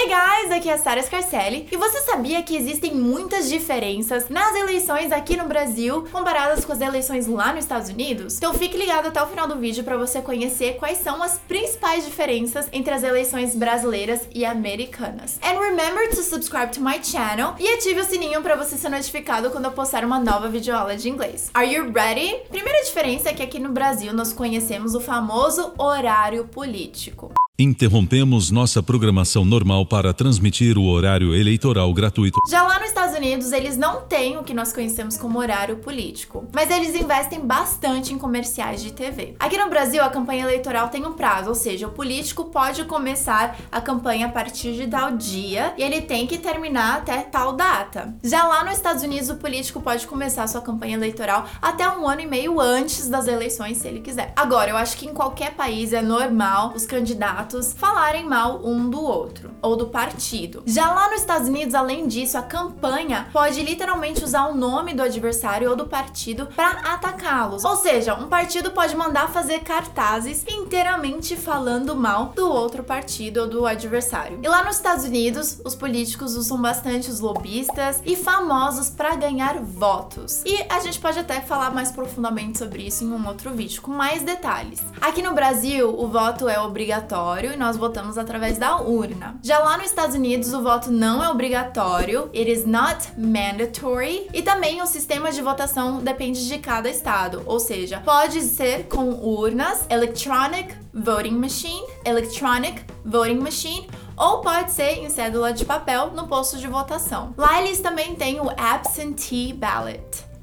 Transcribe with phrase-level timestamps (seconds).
[0.00, 4.54] Hey guys, aqui é a Sara Scarcelli e você sabia que existem muitas diferenças nas
[4.54, 8.36] eleições aqui no Brasil comparadas com as eleições lá nos Estados Unidos?
[8.36, 12.04] Então fique ligado até o final do vídeo para você conhecer quais são as principais
[12.04, 15.36] diferenças entre as eleições brasileiras e americanas.
[15.42, 19.50] And remember to subscribe to my channel e ative o sininho para você ser notificado
[19.50, 21.50] quando eu postar uma nova videoaula de inglês.
[21.52, 22.36] Are you ready?
[22.48, 27.32] Primeira diferença é que aqui no Brasil nós conhecemos o famoso horário político.
[27.60, 32.38] Interrompemos nossa programação normal para transmitir o horário eleitoral gratuito.
[32.48, 36.46] Já lá nos Estados Unidos, eles não têm o que nós conhecemos como horário político,
[36.54, 39.34] mas eles investem bastante em comerciais de TV.
[39.40, 43.58] Aqui no Brasil, a campanha eleitoral tem um prazo, ou seja, o político pode começar
[43.72, 48.14] a campanha a partir de tal dia e ele tem que terminar até tal data.
[48.22, 52.20] Já lá nos Estados Unidos, o político pode começar sua campanha eleitoral até um ano
[52.20, 54.32] e meio antes das eleições, se ele quiser.
[54.36, 58.88] Agora, eu acho que em qualquer país é normal os candidatos candidatos falarem mal um
[58.90, 60.62] do outro ou do partido.
[60.66, 65.02] Já lá nos Estados Unidos, além disso, a campanha pode literalmente usar o nome do
[65.02, 67.64] adversário ou do partido para atacá-los.
[67.64, 73.48] Ou seja, um partido pode mandar fazer cartazes inteiramente falando mal do outro partido ou
[73.48, 74.38] do adversário.
[74.42, 79.58] E lá nos Estados Unidos, os políticos usam bastante os lobistas e famosos para ganhar
[79.60, 80.42] votos.
[80.44, 83.90] E a gente pode até falar mais profundamente sobre isso em um outro vídeo com
[83.90, 84.80] mais detalhes.
[85.00, 89.38] Aqui no Brasil, o voto é obrigatório obrigatório e nós votamos através da urna.
[89.42, 94.42] Já lá nos Estados Unidos, o voto não é obrigatório, it is not mandatory, e
[94.42, 99.86] também o sistema de votação depende de cada estado, ou seja, pode ser com urnas,
[99.88, 106.58] electronic voting machine, electronic voting machine ou pode ser em cédula de papel no posto
[106.58, 107.32] de votação.
[107.36, 110.00] Lá eles também têm o absentee ballot.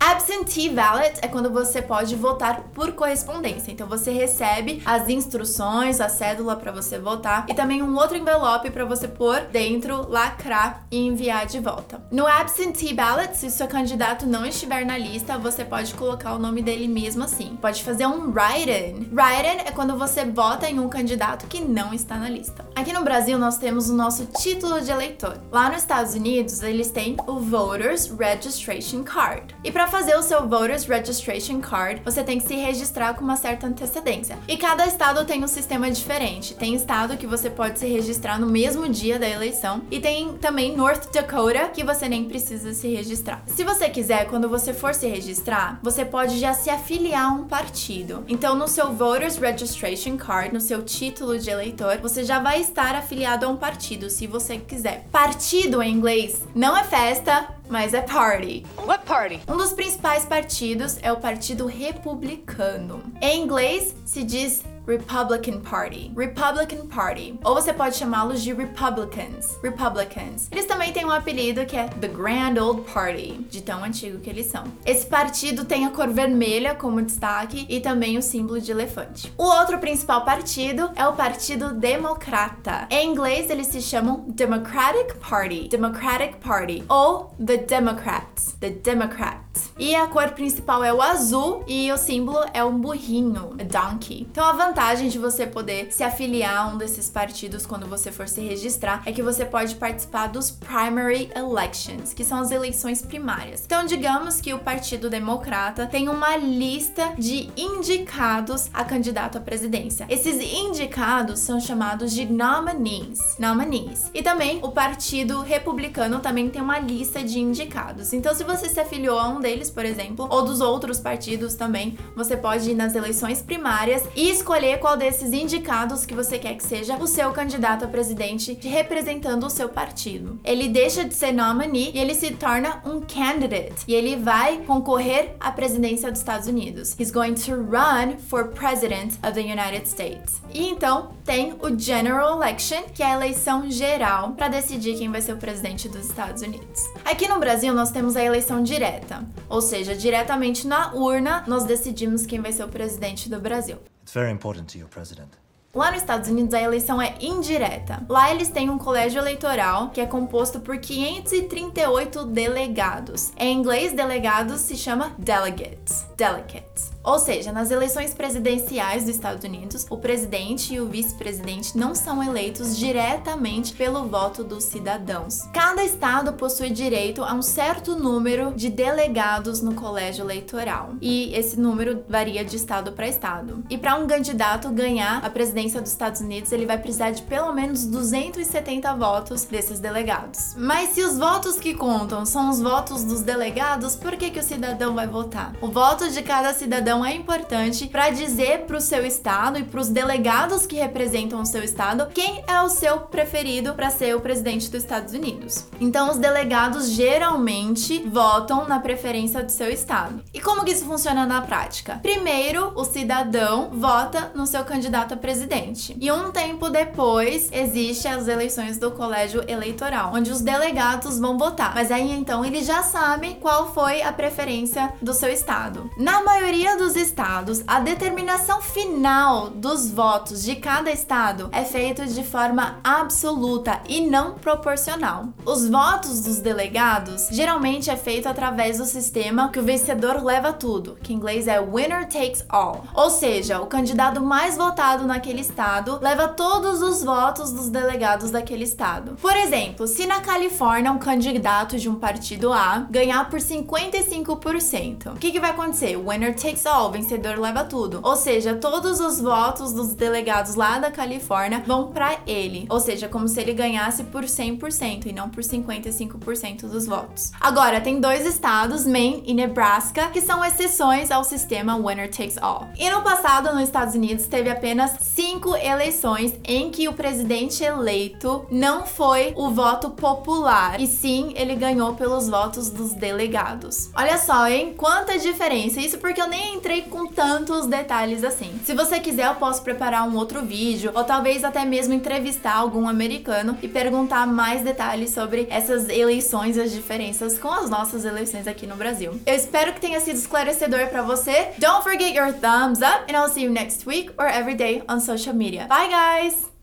[0.08, 3.72] Absentee ballot é quando você pode votar por correspondência.
[3.72, 8.70] Então você recebe as instruções, a cédula para você votar e também um outro envelope
[8.70, 12.06] para você pôr dentro, lacrar e enviar de volta.
[12.12, 16.62] No absentee ballot, se seu candidato não estiver na lista, você pode colocar o nome
[16.62, 17.58] dele mesmo assim.
[17.60, 19.10] Pode fazer um write-in.
[19.12, 22.64] Write-in é quando você vota em um candidato que não está na lista.
[22.76, 25.42] Aqui no Brasil nós temos o nosso título de eleitor.
[25.52, 29.56] Lá nos Estados Unidos eles têm o Voters Registration Card.
[29.64, 33.38] E para fazer o seu Voters Registration Card, você tem que se registrar com uma
[33.38, 34.38] certa antecedência.
[34.46, 36.54] E cada estado tem um sistema diferente.
[36.54, 40.76] Tem estado que você pode se registrar no mesmo dia da eleição e tem também
[40.76, 43.42] North Dakota que você nem precisa se registrar.
[43.48, 47.46] Se você quiser, quando você for se registrar, você pode já se afiliar a um
[47.46, 48.26] partido.
[48.28, 52.96] Então, no seu Voters Registration Card, no seu título de eleitor, você já vai estar
[52.96, 55.06] afiliado a um partido, se você quiser.
[55.10, 58.66] Partido em inglês não é festa, mas é party.
[58.86, 59.42] What party?
[59.48, 63.02] Um dos principais partidos é o Partido Republicano.
[63.22, 66.12] Em inglês se diz Republican Party.
[66.16, 67.40] Republican Party.
[67.44, 69.58] Ou você pode chamá-los de Republicans.
[69.64, 70.48] Republicans.
[70.52, 74.30] Eles também têm um apelido que é The Grand Old Party, de tão antigo que
[74.30, 74.66] eles são.
[74.86, 79.32] Esse partido tem a cor vermelha como destaque e também o símbolo de elefante.
[79.38, 82.88] O outro principal partido é o Partido Democrata.
[82.90, 85.68] Em inglês eles se chamam Democratic Party.
[85.70, 86.84] Democratic Party.
[86.88, 88.56] Ou The Democrats.
[88.60, 89.45] The Democrats.
[89.78, 94.28] E a cor principal é o azul e o símbolo é um burrinho, a donkey.
[94.32, 98.28] Então a vantagem de você poder se afiliar a um desses partidos quando você for
[98.28, 103.64] se registrar é que você pode participar dos primary elections, que são as eleições primárias.
[103.66, 110.06] Então, digamos que o Partido Democrata tem uma lista de indicados a candidato à presidência.
[110.10, 114.10] Esses indicados são chamados de nominees, nominees.
[114.14, 118.14] E também o Partido Republicano também tem uma lista de indicados.
[118.14, 121.96] Então, se você se afiliou a um deles, por exemplo, ou dos outros partidos também,
[122.16, 126.64] você pode ir nas eleições primárias e escolher qual desses indicados que você quer que
[126.64, 130.40] seja o seu candidato a presidente representando o seu partido.
[130.44, 135.36] Ele deixa de ser nominee e ele se torna um candidate e ele vai concorrer
[135.40, 136.96] à presidência dos Estados Unidos.
[137.00, 140.42] He's going to run for president of the United States.
[140.52, 145.22] E então tem o general election, que é a eleição geral para decidir quem vai
[145.22, 146.82] ser o presidente dos Estados Unidos.
[147.04, 152.26] Aqui no Brasil nós temos a eleição direta, ou seja, diretamente na urna nós decidimos
[152.26, 153.78] quem vai ser o presidente do Brasil.
[154.04, 155.30] It's very important to your president.
[155.76, 158.02] Lá nos Estados Unidos a eleição é indireta.
[158.08, 163.34] Lá eles têm um colégio eleitoral que é composto por 538 delegados.
[163.38, 166.06] Em inglês, delegados se chama delegates.
[166.16, 166.96] Delegates.
[167.04, 172.24] Ou seja, nas eleições presidenciais dos Estados Unidos, o presidente e o vice-presidente não são
[172.24, 175.44] eleitos diretamente pelo voto dos cidadãos.
[175.54, 181.60] Cada estado possui direito a um certo número de delegados no colégio eleitoral, e esse
[181.60, 183.64] número varia de estado para estado.
[183.70, 187.54] E para um candidato ganhar a presidência dos Estados Unidos, ele vai precisar de pelo
[187.54, 190.56] menos 270 votos desses delegados.
[190.58, 194.44] Mas se os votos que contam são os votos dos delegados, por que, que o
[194.44, 195.54] cidadão vai votar?
[195.62, 199.82] O voto de cada cidadão é importante para dizer para o seu estado e para
[199.82, 204.22] os delegados que representam o seu estado quem é o seu preferido para ser o
[204.22, 205.68] presidente dos Estados Unidos.
[205.80, 210.22] Então os delegados geralmente votam na preferência do seu estado.
[210.34, 212.00] E como que isso funciona na prática?
[212.02, 215.96] Primeiro, o cidadão vota no seu candidato a presidente.
[216.00, 221.74] E um tempo depois, existe as eleições do colégio eleitoral, onde os delegados vão votar.
[221.74, 225.90] Mas aí então eles já sabem qual foi a preferência do seu estado.
[225.98, 232.06] Na maioria dos dos estados, a determinação final dos votos de cada estado é feita
[232.06, 235.30] de forma absoluta e não proporcional.
[235.46, 240.96] Os votos dos delegados geralmente é feito através do sistema que o vencedor leva tudo,
[241.02, 242.86] que em inglês é winner takes all.
[242.94, 248.64] Ou seja, o candidato mais votado naquele estado leva todos os votos dos delegados daquele
[248.64, 249.16] estado.
[249.20, 255.16] Por exemplo, se na Califórnia um candidato de um partido A ganhar por 55%, o
[255.18, 255.85] que, que vai acontecer?
[255.94, 258.00] Winner takes all vencedor leva tudo.
[258.02, 262.66] Ou seja, todos os votos dos delegados lá da Califórnia vão para ele.
[262.70, 267.32] Ou seja, como se ele ganhasse por 100% e não por 55% dos votos.
[267.40, 272.68] Agora, tem dois estados, Maine e Nebraska, que são exceções ao sistema winner takes all.
[272.78, 278.46] E no passado, nos Estados Unidos, teve apenas cinco eleições em que o presidente eleito
[278.50, 283.90] não foi o voto popular, e sim ele ganhou pelos votos dos delegados.
[283.96, 284.74] Olha só, hein?
[284.78, 285.75] Quanta diferença!
[285.82, 288.60] Isso porque eu nem entrei com tantos detalhes assim.
[288.64, 292.88] Se você quiser, eu posso preparar um outro vídeo, ou talvez até mesmo entrevistar algum
[292.88, 298.48] americano e perguntar mais detalhes sobre essas eleições e as diferenças com as nossas eleições
[298.48, 299.20] aqui no Brasil.
[299.26, 301.50] Eu espero que tenha sido esclarecedor para você.
[301.58, 305.00] Don't forget your thumbs up, and I'll see you next week or every day on
[305.00, 305.68] social media.
[305.68, 306.56] Bye, guys!